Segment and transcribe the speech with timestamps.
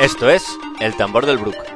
[0.00, 1.69] Esto es El Tambor del Brook.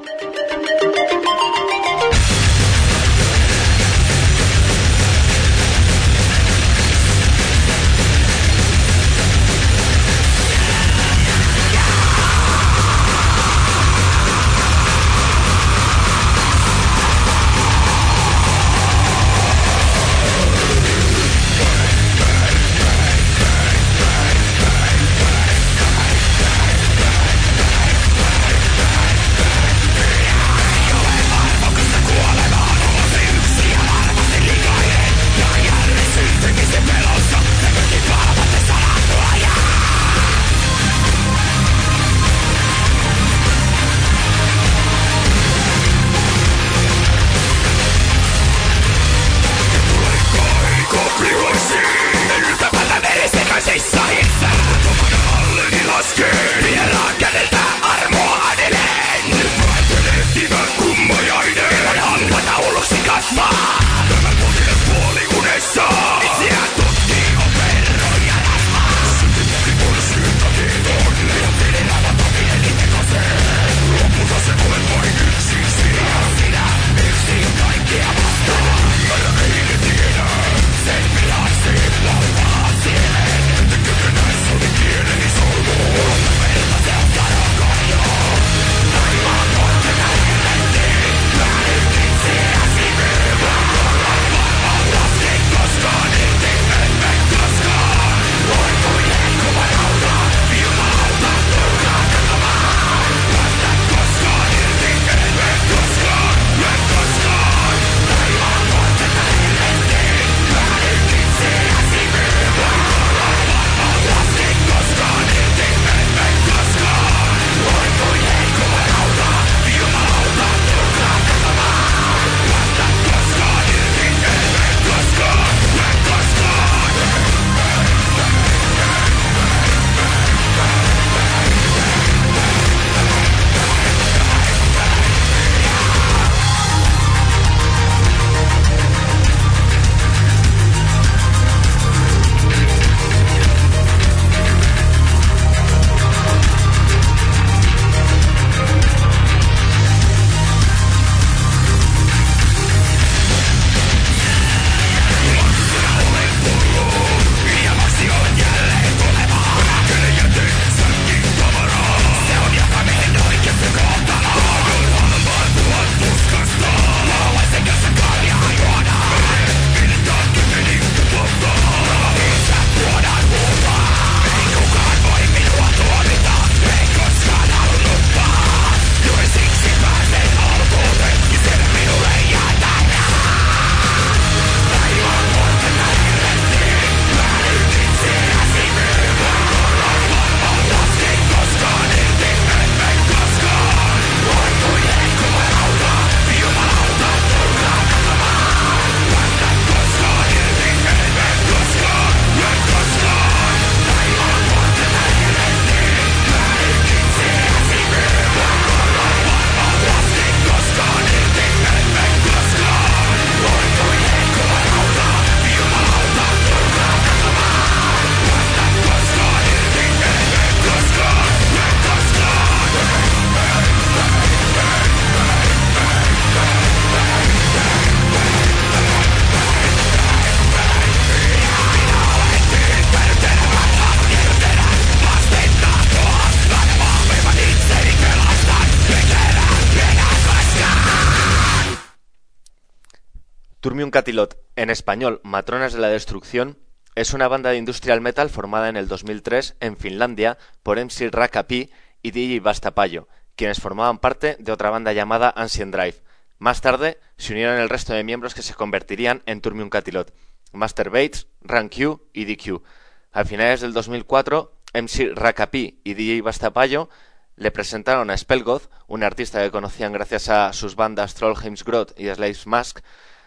[243.74, 246.58] Turmium Catilot, en español Matronas de la Destrucción,
[246.94, 251.72] es una banda de industrial metal formada en el 2003 en Finlandia por MC Rakapi
[252.00, 256.04] y DJ Bastapayo, quienes formaban parte de otra banda llamada Ancient Drive.
[256.38, 260.14] Más tarde se unieron el resto de miembros que se convertirían en Turmium Catilot,
[260.52, 262.62] Master Bates, Rank Q y DQ.
[263.10, 266.90] A finales del 2004, MC Rakapi y DJ Bastapayo
[267.34, 272.06] le presentaron a Spellgoth, un artista que conocían gracias a sus bandas Trollheim's Grot y
[272.06, 272.78] Slave's Mask,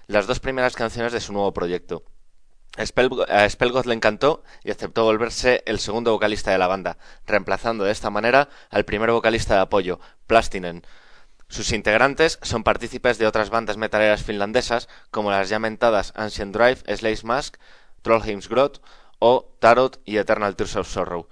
[0.07, 2.03] las dos primeras canciones de su nuevo proyecto.
[2.77, 2.85] a
[3.49, 8.09] Spellgoth le encantó y aceptó volverse el segundo vocalista de la banda, reemplazando de esta
[8.09, 10.83] manera al primer vocalista de apoyo, Plastinen.
[11.49, 16.83] Sus integrantes son partícipes de otras bandas metaleras finlandesas como las ya mentadas Ancient Drive,
[16.95, 17.57] Slaves Mask,
[18.01, 18.81] Trollheim's Grot
[19.19, 21.27] o Tarot y Eternal Tears of Sorrow.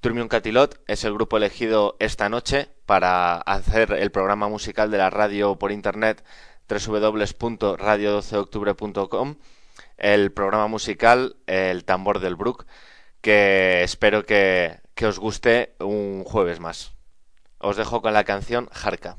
[0.00, 5.10] Turmium Catilot es el grupo elegido esta noche para hacer el programa musical de la
[5.10, 6.22] radio por internet
[6.68, 9.36] www.radio12octubre.com
[9.96, 12.66] el programa musical El tambor del Brook
[13.20, 16.92] que espero que, que os guste un jueves más.
[17.58, 19.16] Os dejo con la canción Jarca.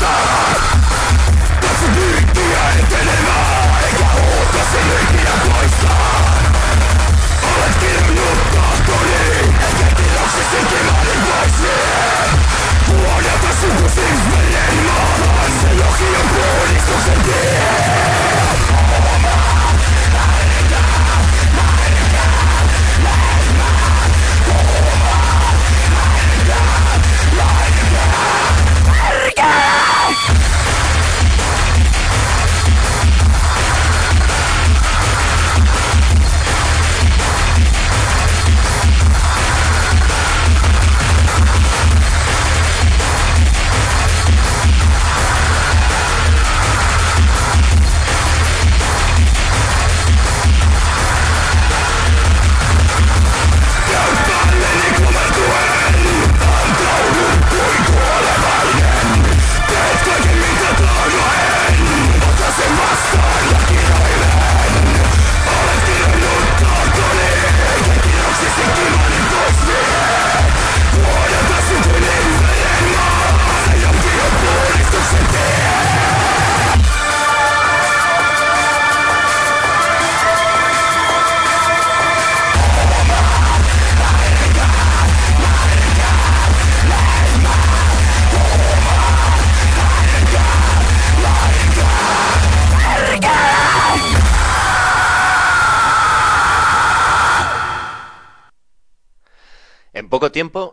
[0.00, 2.19] Poco tiempo,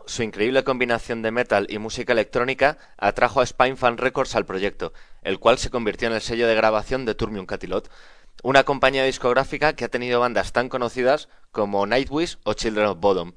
[0.08, 5.38] su increíble combinación de metal y música electrónica atrajo a Spinefan Records al proyecto, el
[5.38, 7.90] cual se convirtió en el sello de grabación de Turmium Catilot,
[8.42, 13.32] una compañía discográfica que ha tenido bandas tan conocidas como Nightwish o Children of Bodom.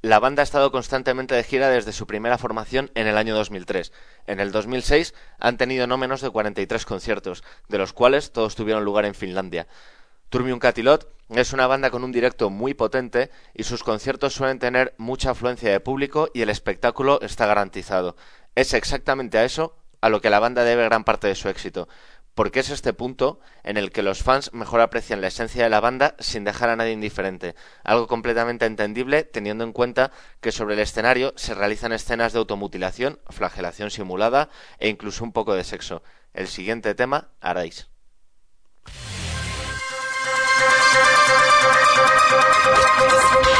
[0.00, 3.92] La banda ha estado constantemente de gira desde su primera formación en el año 2003.
[4.26, 8.84] En el 2006 han tenido no menos de 43 conciertos, de los cuales todos tuvieron
[8.84, 9.66] lugar en Finlandia.
[10.32, 14.94] Turmium Catilot es una banda con un directo muy potente y sus conciertos suelen tener
[14.96, 18.16] mucha afluencia de público y el espectáculo está garantizado.
[18.54, 21.86] Es exactamente a eso a lo que la banda debe gran parte de su éxito,
[22.34, 25.80] porque es este punto en el que los fans mejor aprecian la esencia de la
[25.80, 30.80] banda sin dejar a nadie indiferente, algo completamente entendible teniendo en cuenta que sobre el
[30.80, 34.48] escenario se realizan escenas de automutilación, flagelación simulada
[34.78, 36.02] e incluso un poco de sexo.
[36.32, 37.90] El siguiente tema, Arais.
[42.64, 43.51] Thank you.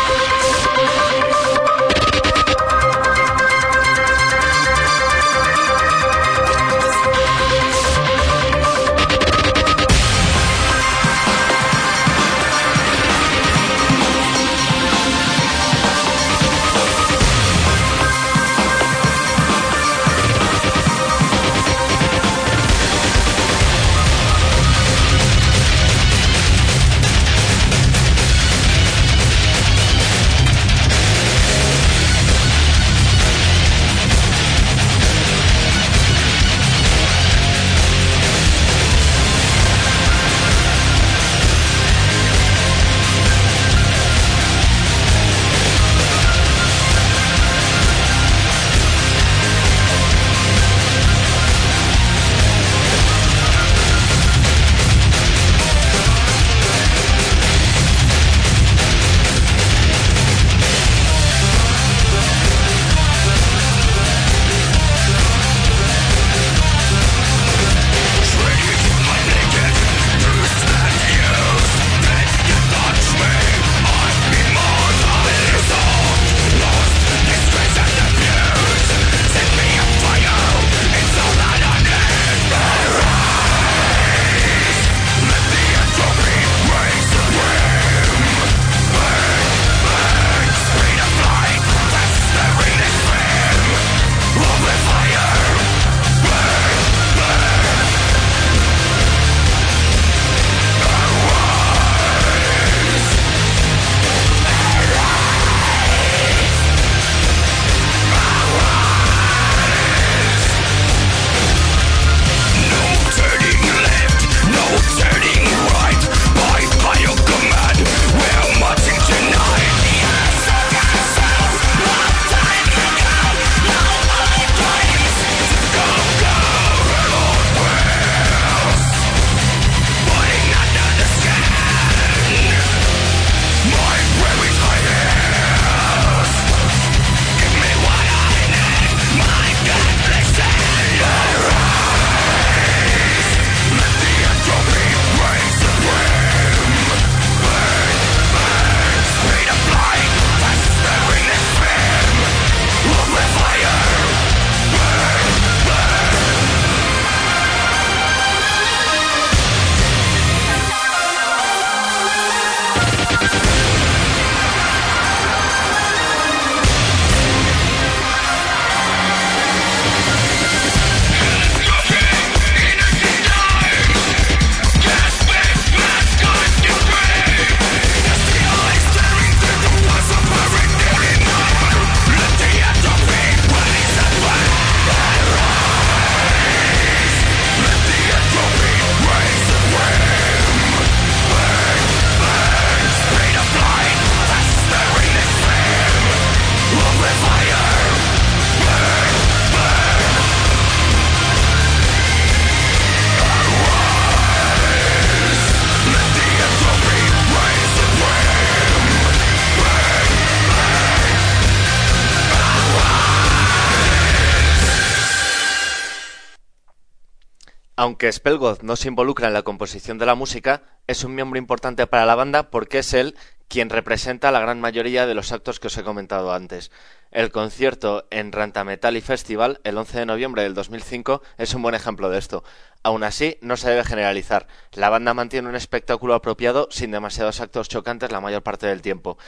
[217.82, 221.88] Aunque Spellgoth no se involucra en la composición de la música, es un miembro importante
[221.88, 223.16] para la banda porque es él
[223.48, 226.70] quien representa la gran mayoría de los actos que os he comentado antes.
[227.10, 231.74] El concierto en Rantametal y Festival el 11 de noviembre del 2005 es un buen
[231.74, 232.44] ejemplo de esto.
[232.84, 234.46] Aún así, no se debe generalizar.
[234.74, 239.18] La banda mantiene un espectáculo apropiado sin demasiados actos chocantes la mayor parte del tiempo.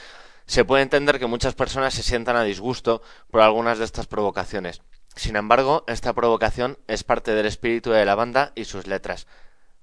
[0.45, 4.81] Se puede entender que muchas personas se sientan a disgusto por algunas de estas provocaciones.
[5.15, 9.27] Sin embargo, esta provocación es parte del espíritu de la banda y sus letras.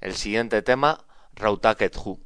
[0.00, 2.20] El siguiente tema, Rautaket Hu.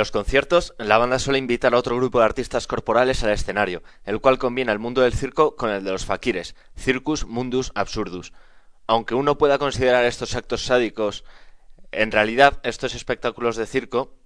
[0.00, 4.18] Los conciertos, la banda suele invitar a otro grupo de artistas corporales al escenario, el
[4.18, 8.32] cual combina el mundo del circo con el de los faquires, Circus Mundus Absurdus.
[8.86, 11.22] Aunque uno pueda considerar estos actos sádicos,
[11.92, 14.16] en realidad estos espectáculos de circo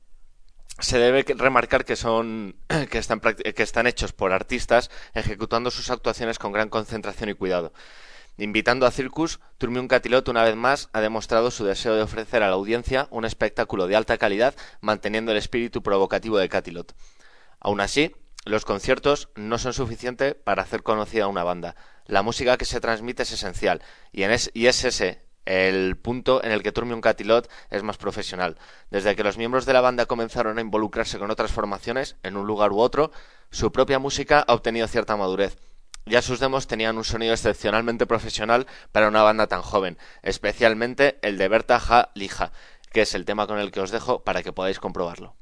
[0.78, 2.54] se debe remarcar que son
[2.90, 7.72] que están, que están hechos por artistas ejecutando sus actuaciones con gran concentración y cuidado.
[8.36, 12.48] Invitando a Circus, Turmium Catilot una vez más ha demostrado su deseo de ofrecer a
[12.48, 16.96] la audiencia un espectáculo de alta calidad manteniendo el espíritu provocativo de Catilot.
[17.60, 18.14] Aún así,
[18.44, 21.76] los conciertos no son suficientes para hacer conocida una banda.
[22.06, 26.52] La música que se transmite es esencial y, es, y es ese el punto en
[26.52, 28.56] el que Turmium Catilot es más profesional.
[28.90, 32.46] Desde que los miembros de la banda comenzaron a involucrarse con otras formaciones, en un
[32.46, 33.12] lugar u otro,
[33.50, 35.56] su propia música ha obtenido cierta madurez.
[36.06, 41.38] Ya sus demos tenían un sonido excepcionalmente profesional para una banda tan joven, especialmente el
[41.38, 42.52] de Berta Ja Lija,
[42.92, 45.34] que es el tema con el que os dejo para que podáis comprobarlo.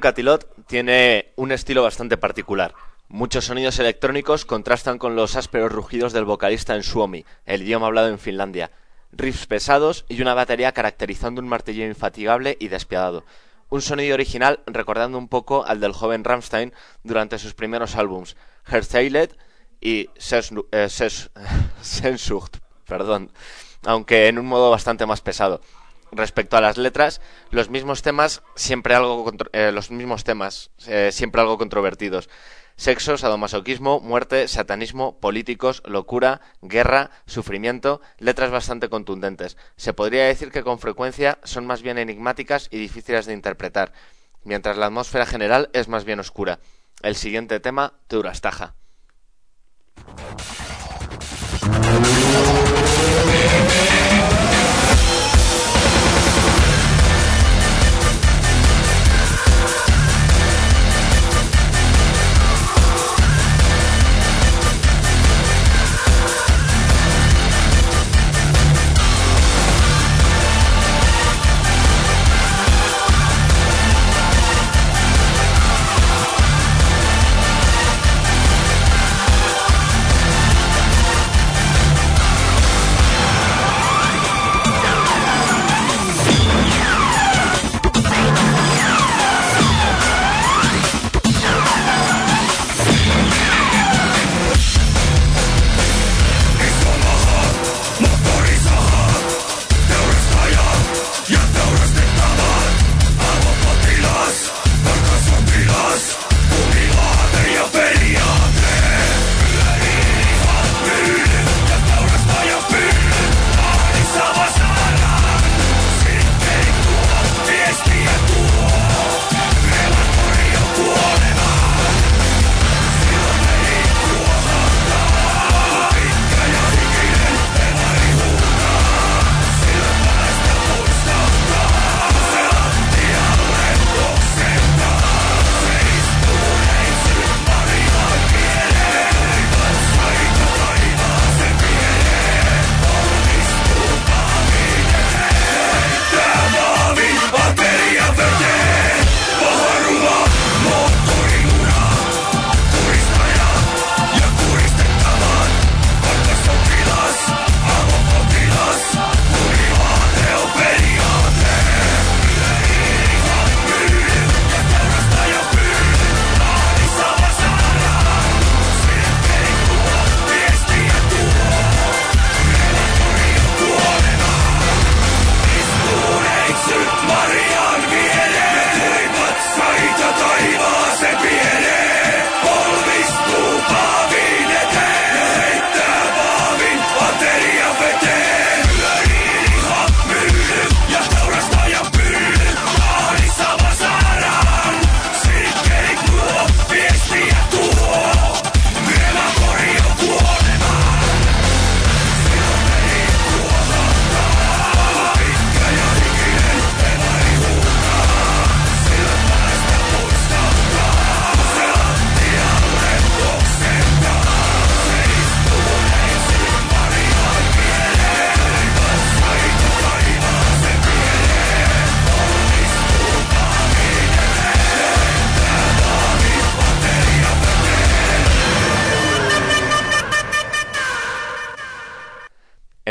[0.00, 2.74] Catilot tiene un estilo bastante particular.
[3.08, 8.08] Muchos sonidos electrónicos contrastan con los ásperos rugidos del vocalista en Suomi, el idioma hablado
[8.08, 8.70] en Finlandia.
[9.12, 13.24] Riffs pesados y una batería caracterizando un martillo infatigable y despiadado.
[13.68, 18.36] Un sonido original recordando un poco al del joven Rammstein durante sus primeros álbums,
[18.66, 19.36] Herzeilet
[19.80, 20.10] y
[20.72, 20.88] eh,
[21.80, 23.32] Sensucht, perdón,
[23.84, 25.60] aunque en un modo bastante más pesado
[26.12, 27.20] respecto a las letras,
[27.50, 32.28] los mismos temas siempre algo eh, los mismos temas eh, siempre algo controvertidos.
[32.76, 39.58] Sexo, sadomasoquismo, muerte, satanismo, políticos, locura, guerra, sufrimiento, letras bastante contundentes.
[39.76, 43.92] Se podría decir que con frecuencia son más bien enigmáticas y difíciles de interpretar,
[44.44, 46.58] mientras la atmósfera general es más bien oscura.
[47.02, 48.74] El siguiente tema, Teurastaja.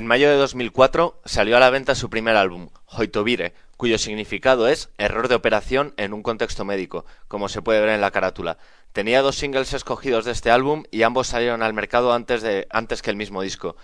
[0.09, 5.27] Mayo de 2004 salió a la venta su primer álbum, Hoitovire, cuyo significado es error
[5.27, 8.57] de operación en un contexto médico, como se puede ver en la carátula.
[8.91, 13.03] Tenía dos singles escogidos de este álbum y ambos salieron al mercado antes, de, antes
[13.03, 13.75] que el mismo disco.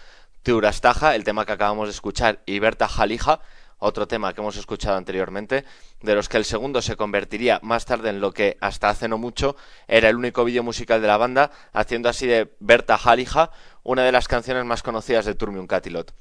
[0.41, 3.41] Teurastaja, el tema que acabamos de escuchar, y Berta Jalija,
[3.77, 5.65] otro tema que hemos escuchado anteriormente,
[6.01, 9.17] de los que el segundo se convertiría más tarde en lo que hasta hace no
[9.17, 9.55] mucho
[9.87, 13.51] era el único vídeo musical de la banda, haciendo así de Berta Jalija
[13.83, 16.13] una de las canciones más conocidas de Turmium Catilot.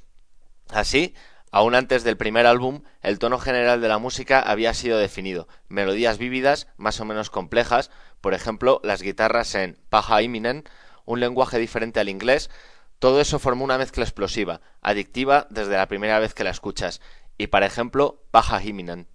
[0.70, 1.14] Así,
[1.50, 6.18] aún antes del primer álbum, el tono general de la música había sido definido, melodías
[6.18, 7.90] vívidas, más o menos complejas,
[8.20, 10.64] por ejemplo, las guitarras en Paja Iminen,
[11.04, 12.50] un lenguaje diferente al inglés,
[12.98, 17.02] todo eso formó una mezcla explosiva, adictiva desde la primera vez que la escuchas,
[17.38, 19.08] y para ejemplo Baja Himinen.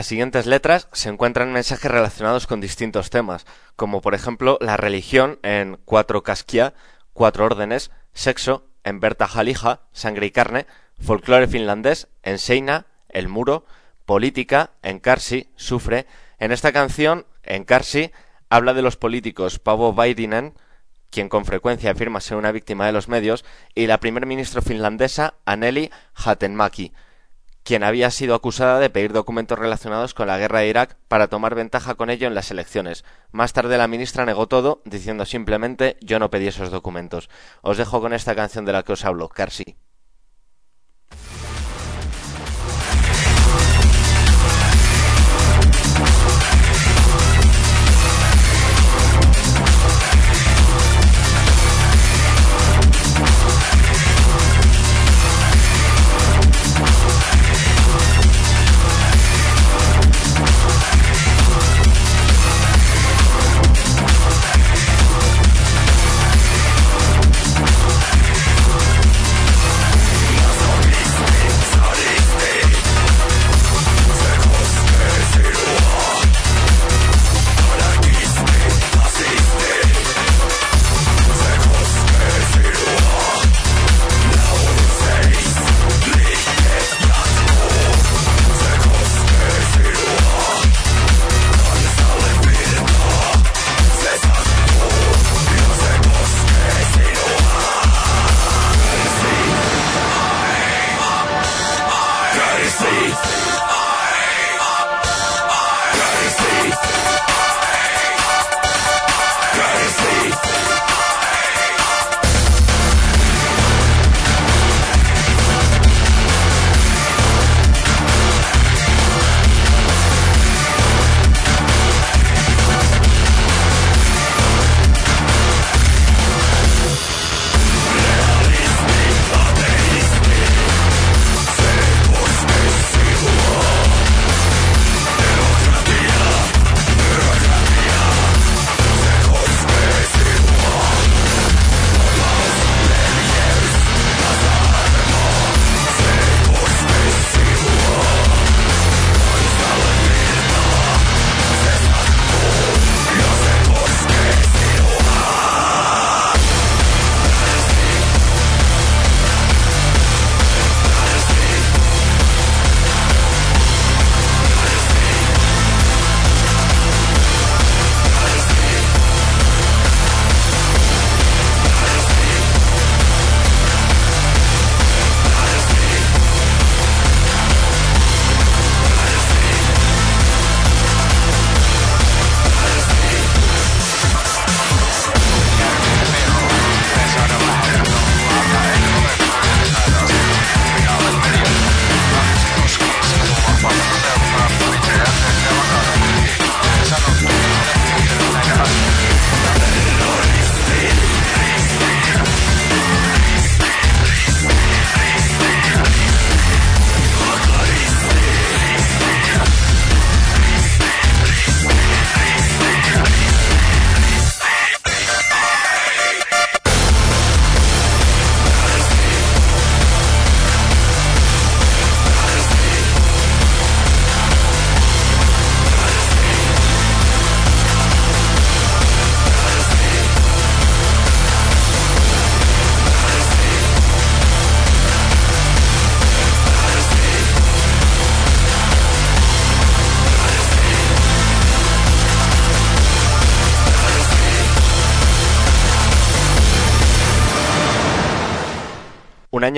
[0.00, 3.44] Las siguientes letras se encuentran mensajes relacionados con distintos temas,
[3.76, 6.72] como por ejemplo la religión en Cuatro Casquia,
[7.12, 10.64] Cuatro Órdenes, Sexo en Berta Jalija, Sangre y Carne,
[10.98, 13.66] Folclore finlandés en Seina, El Muro,
[14.06, 16.06] Política en Karsi, Sufre.
[16.38, 18.10] En esta canción, en Karsi,
[18.48, 20.54] habla de los políticos Pavo Vairinen,
[21.10, 25.34] quien con frecuencia afirma ser una víctima de los medios, y la primer ministro finlandesa
[25.44, 26.94] Anneli Hatenmaki
[27.62, 31.54] quien había sido acusada de pedir documentos relacionados con la guerra de Irak para tomar
[31.54, 33.04] ventaja con ello en las elecciones.
[33.32, 37.28] Más tarde la ministra negó todo, diciendo simplemente yo no pedí esos documentos.
[37.62, 39.76] Os dejo con esta canción de la que os hablo, Carsi.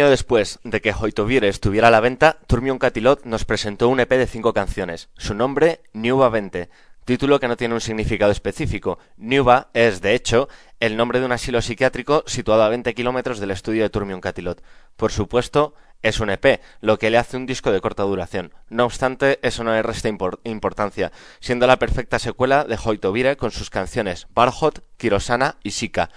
[0.03, 4.11] Año después de que Hoitovire estuviera a la venta, Turmion Catilot nos presentó un EP
[4.11, 5.11] de cinco canciones.
[5.17, 6.71] Su nombre, Nuba 20,
[7.05, 8.99] título que no tiene un significado específico.
[9.17, 10.49] Nuba es, de hecho,
[10.81, 14.61] el nombre de un asilo psiquiátrico situado a 20 kilómetros del estudio de Turmion Catilot.
[14.97, 18.53] Por supuesto, es un EP, lo que le hace un disco de corta duración.
[18.71, 23.71] No obstante, eso no le resta importancia, siendo la perfecta secuela de Hoitovire con sus
[23.71, 26.11] canciones Barhot, Kirosana y Sika.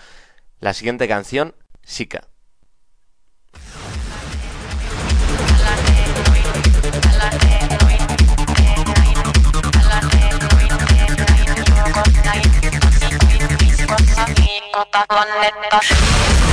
[0.59, 2.29] La siguiente canción, Sika.
[14.93, 16.44] En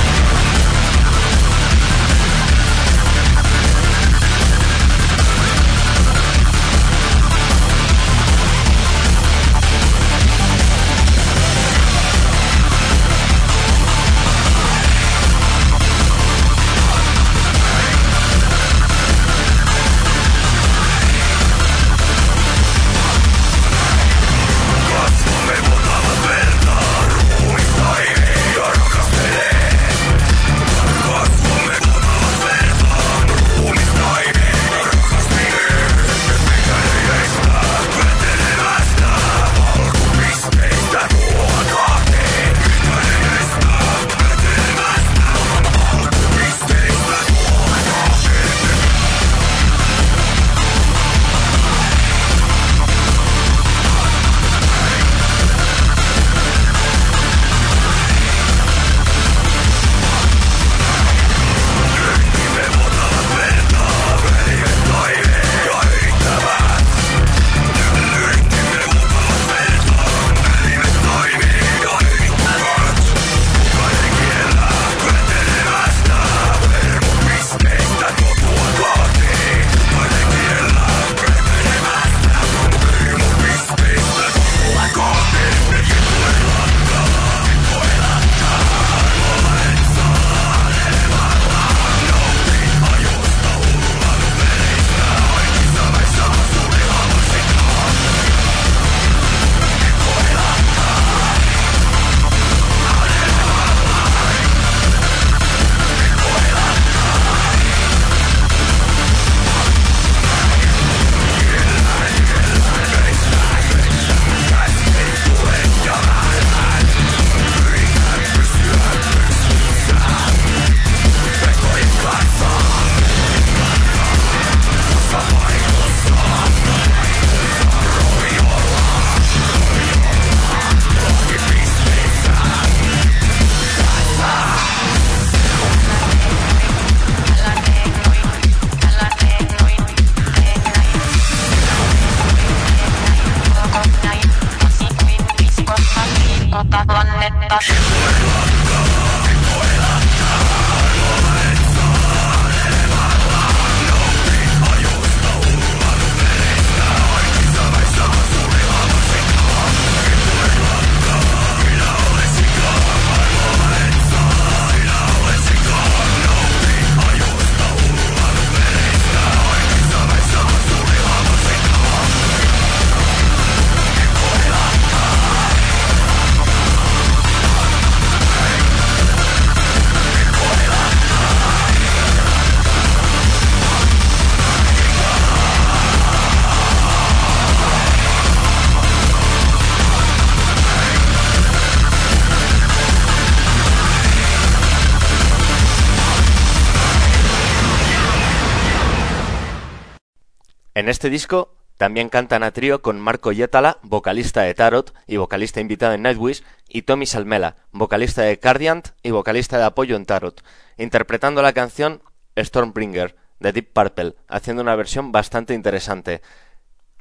[201.03, 205.91] este disco también cantan a trío con Marco Yetala, vocalista de Tarot y vocalista invitado
[205.91, 210.41] en Nightwish, y Tommy Salmela, vocalista de Cardiant y vocalista de apoyo en Tarot,
[210.77, 212.01] interpretando la canción
[212.39, 216.21] Stormbringer de Deep Purple, haciendo una versión bastante interesante.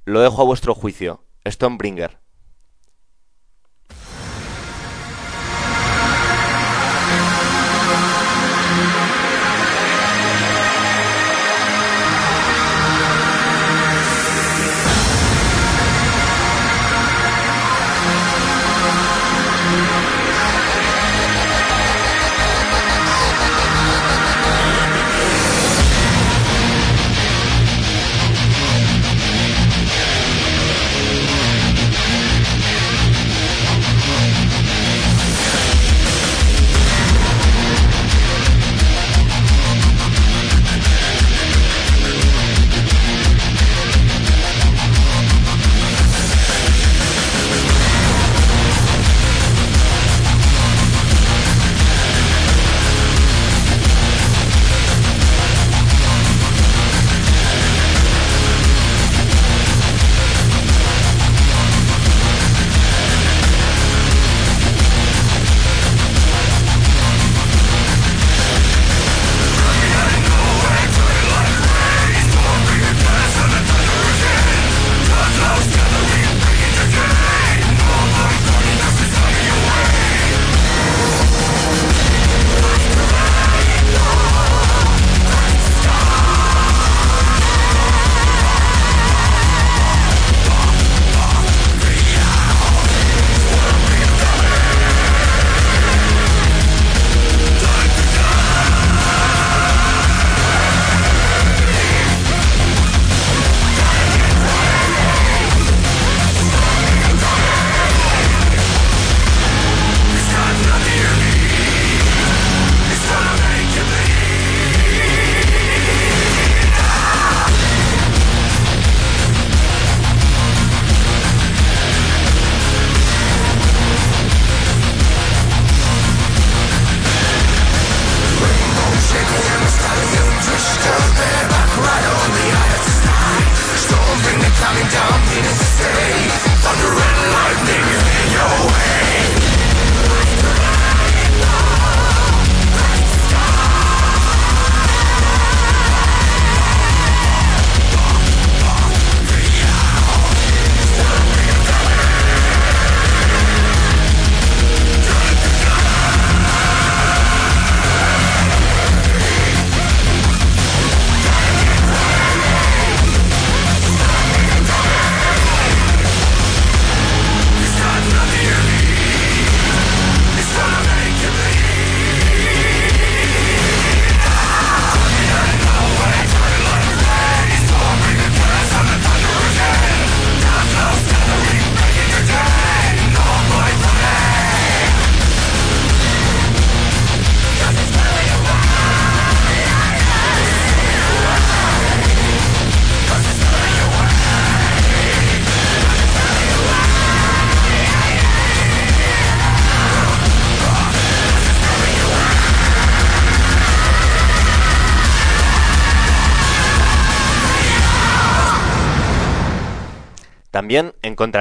[0.05, 1.22] Lo dejo a vuestro juicio.
[1.46, 2.22] Stormbringer.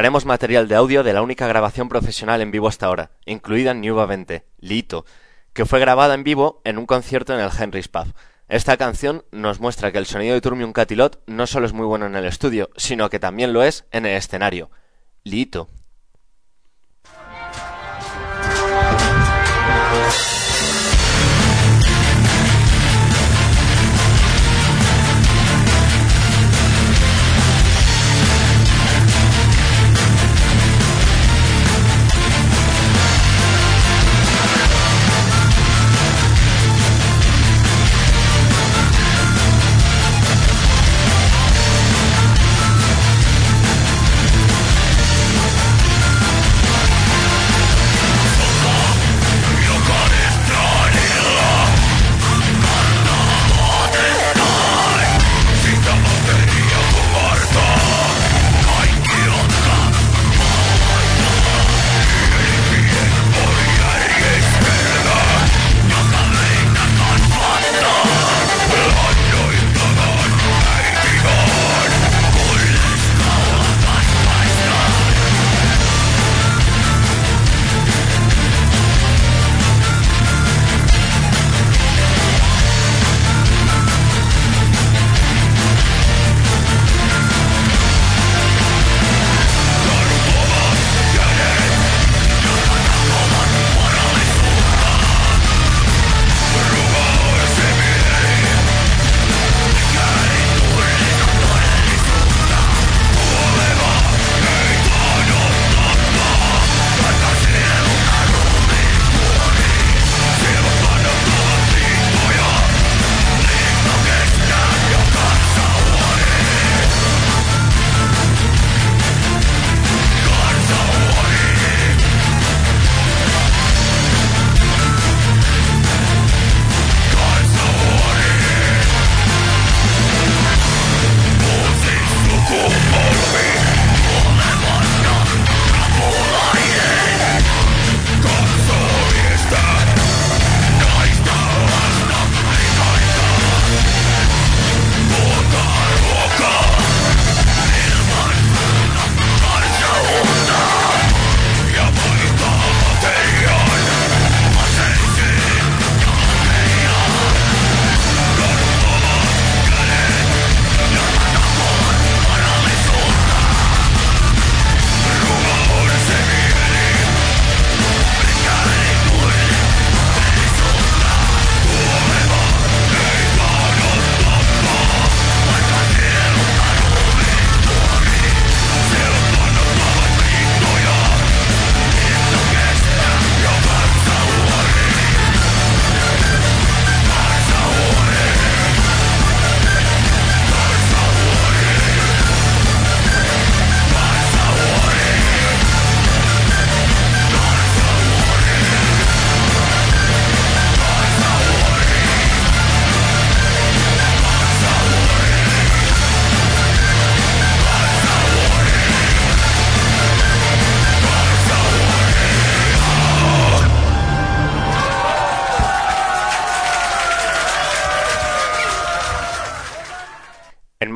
[0.02, 3.70] También encontraremos material de audio de la única grabación profesional en vivo hasta ahora, incluida
[3.70, 5.06] en Nueva 20, Lito,
[5.54, 8.12] que fue grabada en vivo en un concierto en el Henry's Pub.
[8.48, 12.08] Esta canción nos muestra que el sonido de Turmium Catilot no solo es muy bueno
[12.08, 14.72] en el estudio, sino que también lo es en el escenario.
[15.24, 15.70] Lito.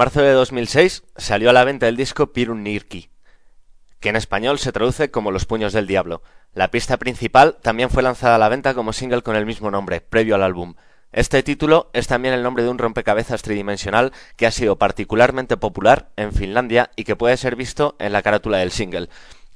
[0.06, 3.10] Marzo de 2006 salió a la venta el disco Pirun Nirki,
[4.00, 6.22] que en español se traduce como Los puños del diablo.
[6.54, 10.02] La pista principal también fue lanzada a la venta como single con el mismo nombre,
[10.02, 10.76] previo al álbum.
[11.12, 16.10] Este título es también el nombre de un rompecabezas tridimensional que ha sido particularmente popular
[16.18, 19.10] en Finlandia y que puede ser visto en la carátula del single.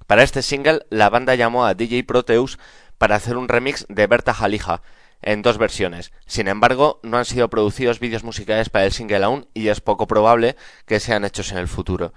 [0.07, 2.57] Para este single, la banda llamó a DJ Proteus
[2.97, 4.81] para hacer un remix de Berta Jalija,
[5.21, 6.11] en dos versiones.
[6.25, 10.07] Sin embargo, no han sido producidos vídeos musicales para el single aún y es poco
[10.07, 10.55] probable
[10.85, 12.13] que sean hechos en el futuro.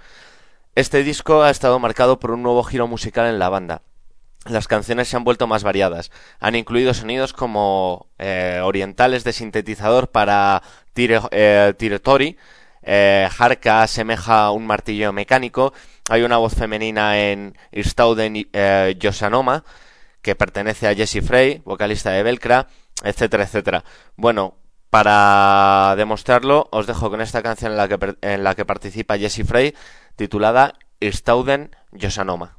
[0.75, 3.81] Este disco ha estado marcado por un nuevo giro musical en la banda.
[4.45, 6.11] Las canciones se han vuelto más variadas.
[6.39, 10.61] Han incluido sonidos como eh, orientales de sintetizador para
[10.93, 12.37] tire, eh, Tiretori,
[12.83, 15.73] eh, Harka asemeja un martillo mecánico,
[16.09, 19.63] hay una voz femenina en Irstauden eh, Yosanoma,
[20.21, 22.67] que pertenece a Jesse Frey, vocalista de Velcra,
[23.03, 23.83] etcétera, etcétera.
[24.15, 24.57] Bueno,
[24.89, 29.43] para demostrarlo, os dejo con esta canción en la que, en la que participa Jesse
[29.45, 29.73] Frey,
[30.15, 32.57] titulada Irstauden Yosanoma.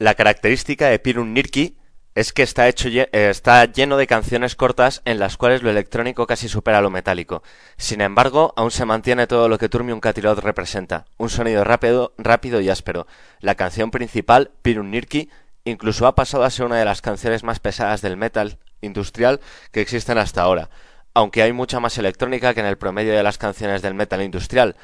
[0.00, 1.76] La característica de Pirun Nirki
[2.14, 6.26] es que está, hecho, eh, está lleno de canciones cortas en las cuales lo electrónico
[6.26, 7.42] casi supera lo metálico.
[7.76, 12.62] Sin embargo, aún se mantiene todo lo que Turmium Catilot representa, un sonido rápido, rápido
[12.62, 13.06] y áspero.
[13.40, 15.28] La canción principal, Pirun Nirki,
[15.64, 19.38] incluso ha pasado a ser una de las canciones más pesadas del metal industrial
[19.70, 20.70] que existen hasta ahora,
[21.12, 24.76] aunque hay mucha más electrónica que en el promedio de las canciones del metal industrial.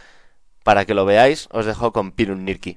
[0.63, 2.77] Para que lo veáis, os dejo con Pirun Nirki.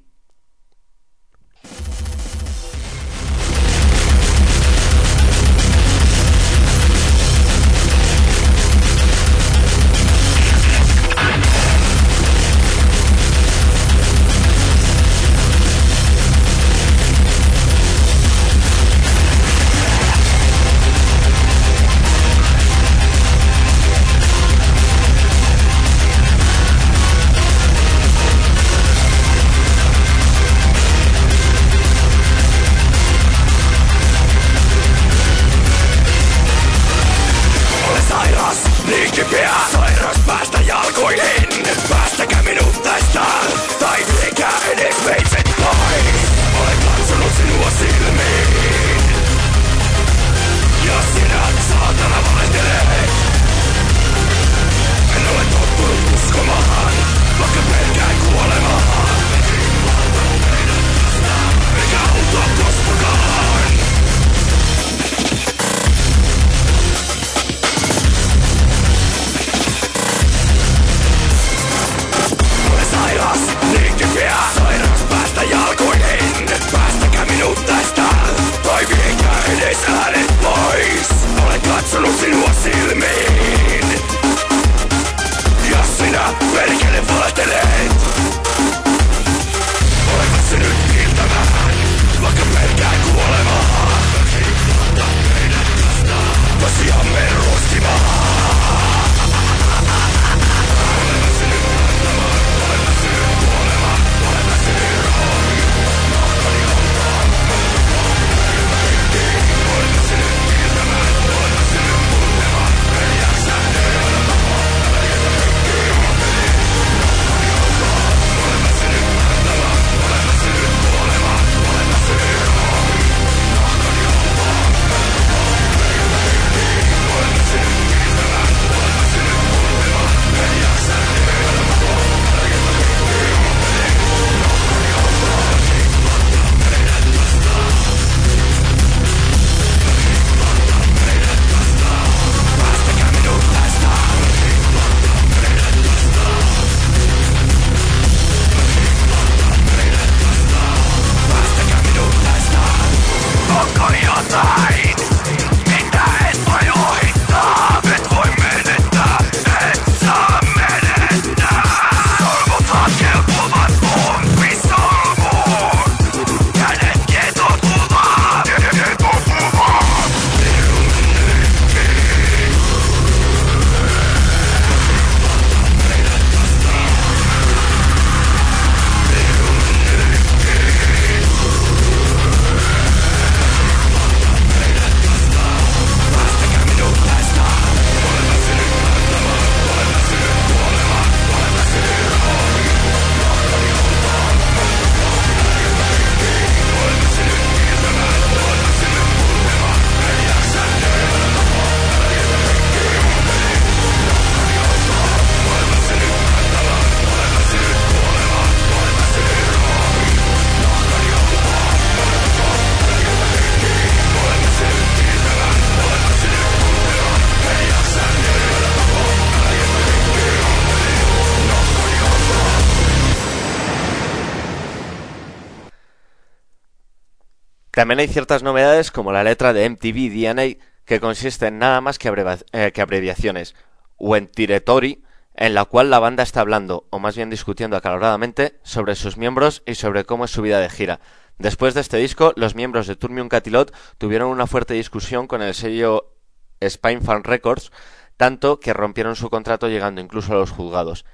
[227.80, 231.98] También hay ciertas novedades como la letra de MTV DNA que consiste en nada más
[231.98, 232.10] que,
[232.52, 233.56] eh, abreviaciones,
[233.96, 235.02] o en Tiretori,
[235.34, 239.64] en la cual la banda está hablando, o más bien discutiendo acaloradamente, sobre sus miembros
[239.66, 241.00] y sobre cómo es su vida de gira.
[241.38, 245.54] Después de este disco, los miembros de Turmium Catilot tuvieron una fuerte discusión con el
[245.54, 246.18] sello
[246.62, 247.72] Spinefarm Records,
[248.18, 251.06] tanto que rompieron su contrato llegando incluso a los juzgados.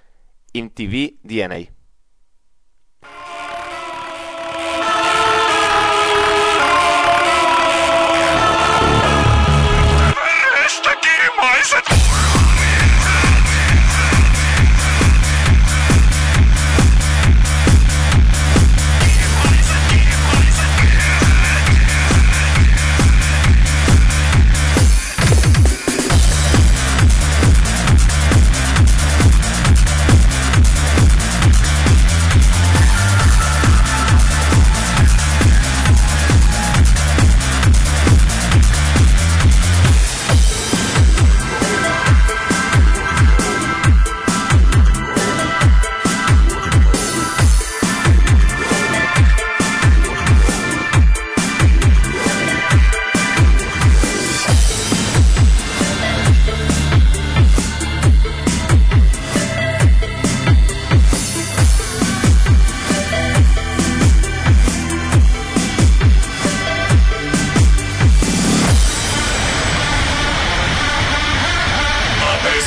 [0.55, 1.74] MTV DNA.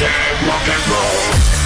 [0.01, 1.58] music, rock and roll.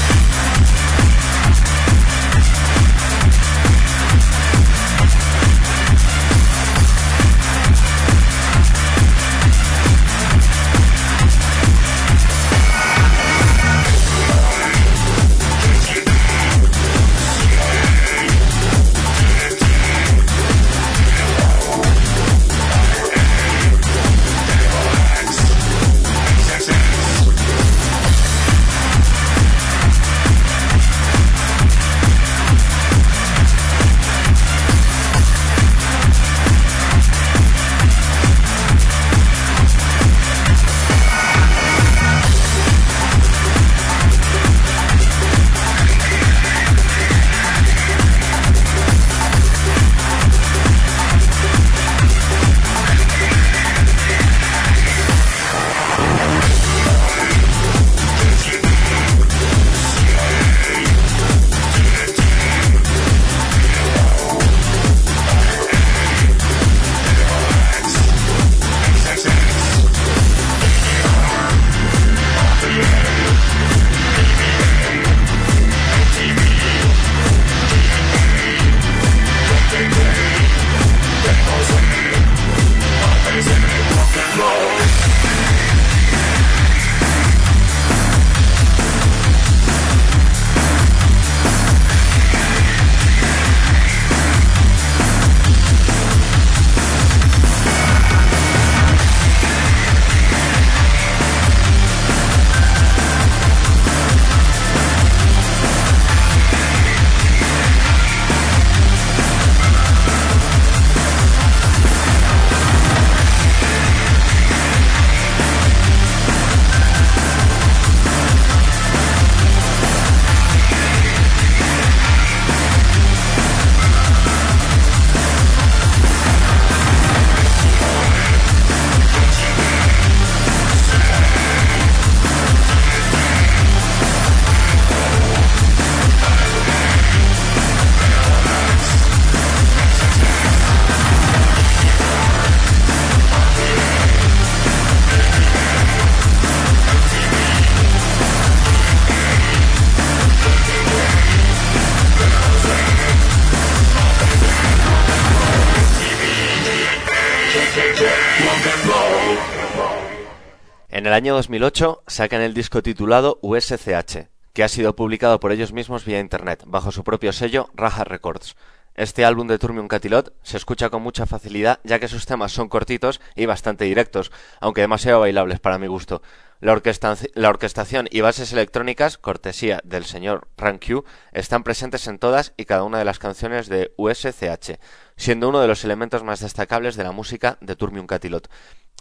[161.22, 166.18] Año 2008 sacan el disco titulado USCH, que ha sido publicado por ellos mismos vía
[166.18, 168.56] internet, bajo su propio sello Raja Records.
[168.96, 172.68] Este álbum de Turmium Catilot se escucha con mucha facilidad ya que sus temas son
[172.68, 176.22] cortitos y bastante directos, aunque demasiado bailables para mi gusto.
[176.58, 182.82] La, orquestación y bases electrónicas, cortesía del señor Ranq, están presentes en todas y cada
[182.82, 184.80] una de las canciones de USCH,
[185.16, 188.50] siendo uno de los elementos más destacables de la música de Turmium Catilot.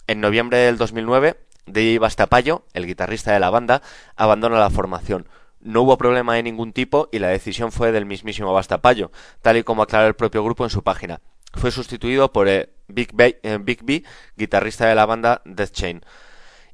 [0.05, 3.81] En noviembre del 2009, DJ Bastapayo, el guitarrista de la banda,
[4.15, 5.27] abandona la formación.
[5.59, 9.63] No hubo problema de ningún tipo y la decisión fue del mismísimo Bastapayo, tal y
[9.63, 11.21] como aclaró el propio grupo en su página.
[11.53, 14.03] Fue sustituido por eh, Big, eh, Big B,
[14.35, 16.01] guitarrista de la banda Death Chain.